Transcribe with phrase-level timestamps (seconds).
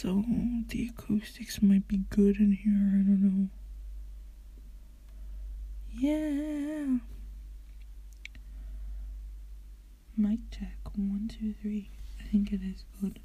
[0.00, 3.50] so hmm, the acoustics might be good in here, I don't know.
[5.92, 7.00] Yeah.
[10.16, 11.90] Mic check one, two, three.
[12.18, 13.20] I think it is good.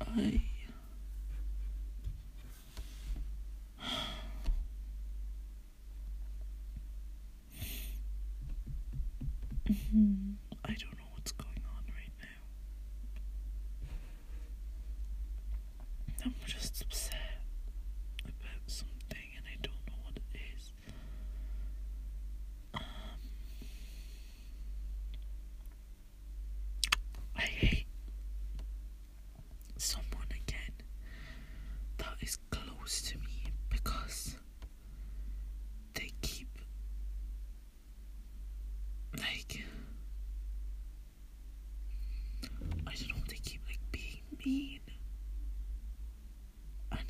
[0.00, 0.42] I
[9.70, 10.11] mm-hmm.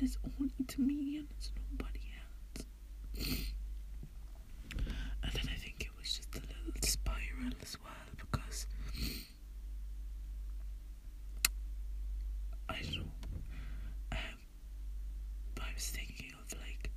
[0.03, 2.65] is all into me and it's nobody else.
[5.23, 8.67] And then I think it was just a little spiral as well because
[12.69, 13.11] I don't know.
[14.11, 14.37] Um,
[15.61, 16.91] I was thinking of like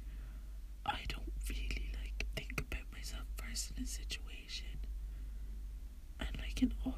[0.84, 4.78] I don't really like think about myself first in a situation,
[6.20, 6.95] and like in all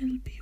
[0.00, 0.39] little bit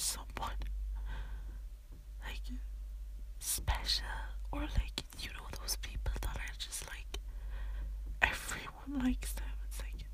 [0.00, 0.56] someone
[2.26, 2.56] like
[3.38, 4.04] special
[4.50, 7.18] or like you know those people that are just like
[8.22, 9.44] everyone likes them.
[9.68, 10.06] It's like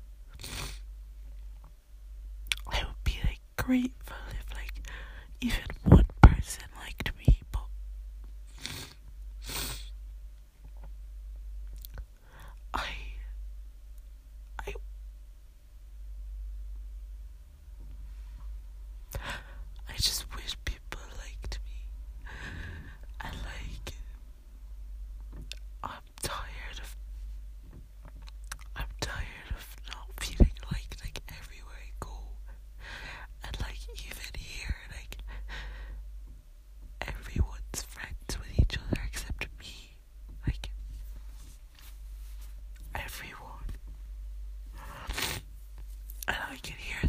[2.67, 4.15] I would be like grateful
[46.67, 47.06] can hear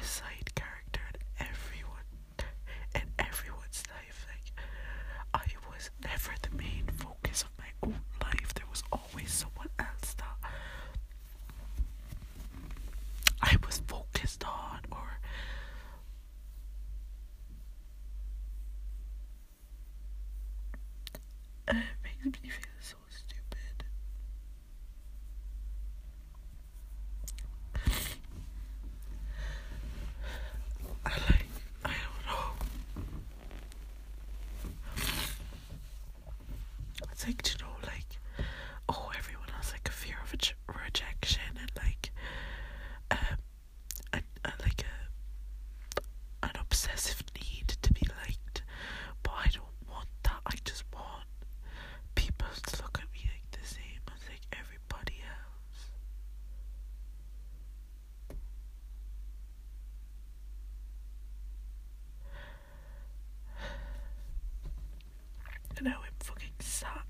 [0.00, 2.06] a side character in everyone
[2.94, 4.26] in everyone's life.
[4.28, 4.52] Like
[5.34, 8.54] I was never the main focus of my own life.
[8.54, 10.36] There was always someone else that
[13.42, 14.79] I was focused on.
[37.22, 38.18] it's like you know like
[38.88, 40.38] oh everyone has like a fear of re-
[40.84, 42.10] rejection and like
[43.10, 43.36] um
[44.14, 44.86] and, and like a
[46.46, 48.62] an obsessive need to be liked
[49.22, 51.26] but I don't want that I just want
[52.14, 55.90] people to look at me like the same as like everybody else
[65.76, 67.09] and now I'm fucking sad.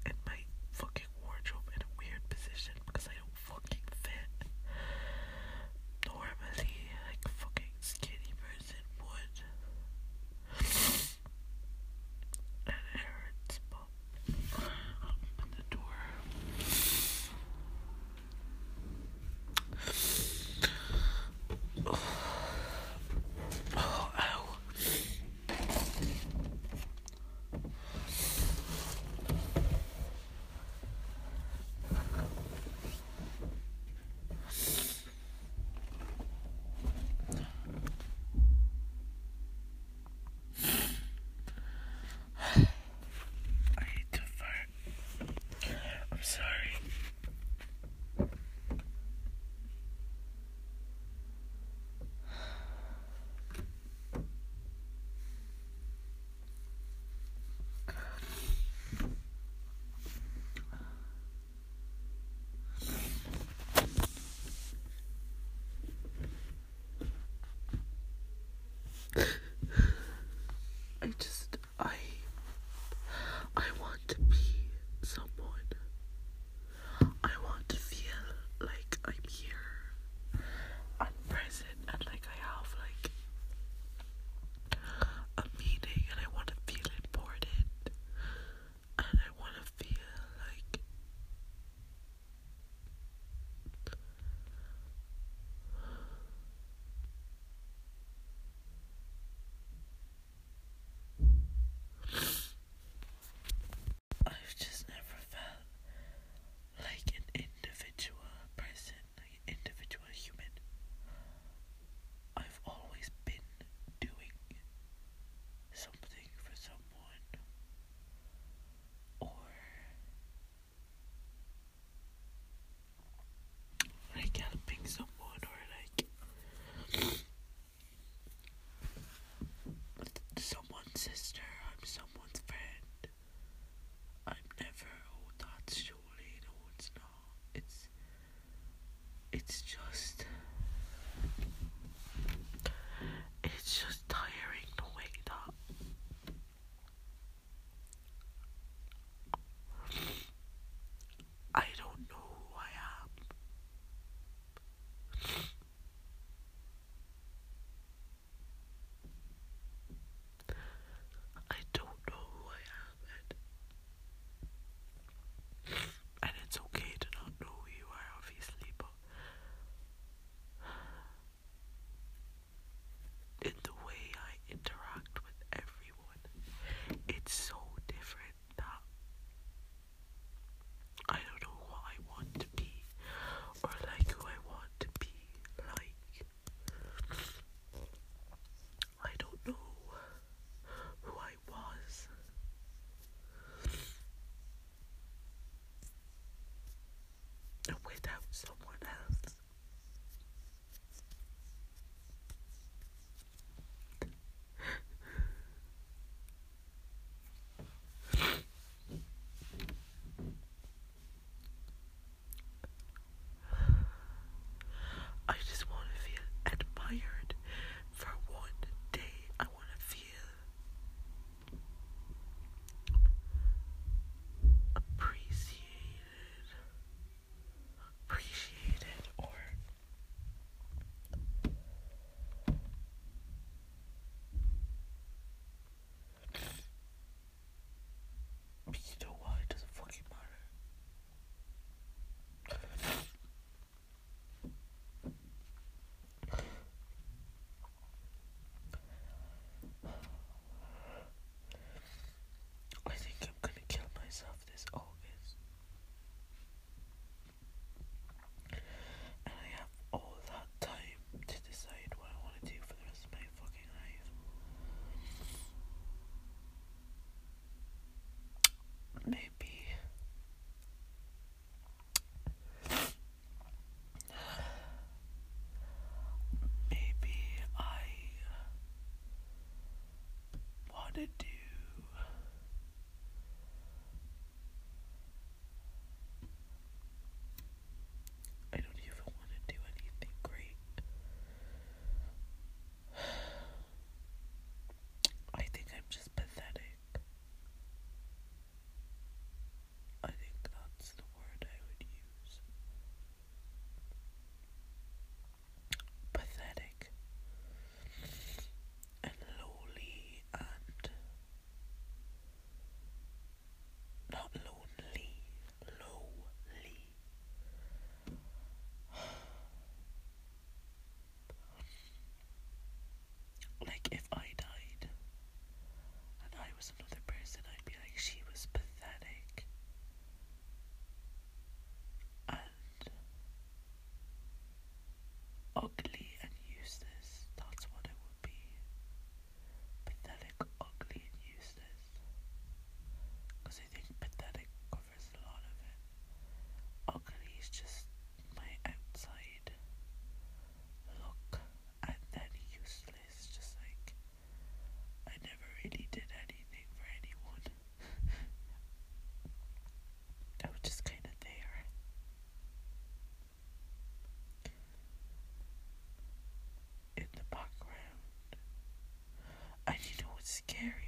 [370.48, 370.79] scary.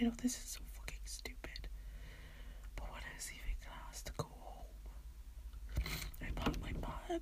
[0.00, 0.14] title.
[0.22, 1.68] This is so fucking stupid.
[2.76, 4.64] But when I was leaving class to go home,
[6.22, 7.20] I bought my mug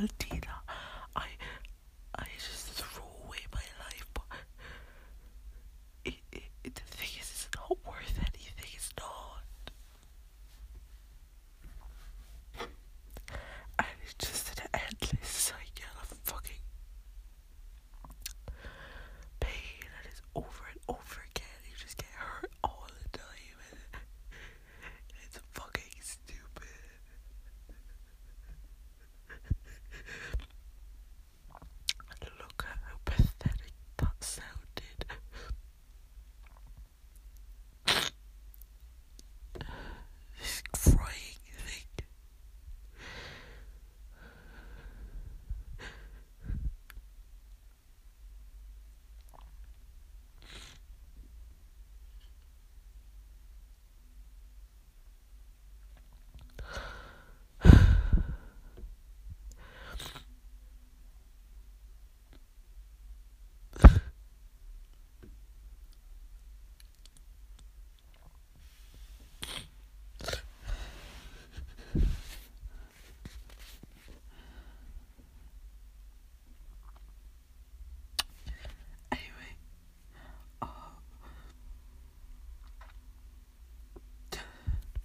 [0.00, 0.48] 的地道